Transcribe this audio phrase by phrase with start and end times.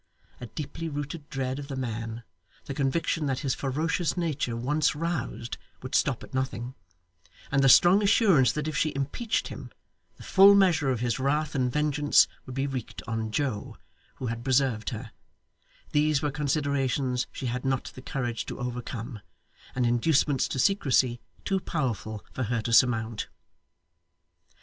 [0.39, 2.23] A deeply rooted dread of the man;
[2.65, 6.73] the conviction that his ferocious nature, once roused, would stop at nothing;
[7.51, 9.69] and the strong assurance that if she impeached him,
[10.17, 13.77] the full measure of his wrath and vengeance would be wreaked on Joe,
[14.15, 15.11] who had preserved her;
[15.91, 19.19] these were considerations she had not the courage to overcome,
[19.75, 23.27] and inducements to secrecy too powerful for her to surmount.